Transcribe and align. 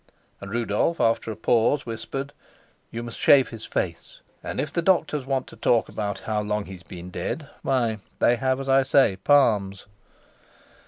And 0.39 0.49
Rudolf, 0.51 0.99
after 0.99 1.31
a 1.31 1.35
pause, 1.35 1.85
whispered, 1.85 2.33
"You 2.89 3.03
must 3.03 3.19
shave 3.19 3.49
his 3.49 3.67
face. 3.67 4.21
And 4.43 4.59
if 4.59 4.73
the 4.73 4.81
doctors 4.81 5.27
want 5.27 5.45
to 5.49 5.55
talk 5.55 5.89
about 5.89 6.21
how 6.21 6.41
long 6.41 6.65
he's 6.65 6.81
been 6.81 7.11
dead, 7.11 7.47
why, 7.61 7.99
they 8.17 8.37
have, 8.37 8.59
as 8.59 8.67
I 8.67 8.81
say, 8.81 9.17
palms." 9.23 9.85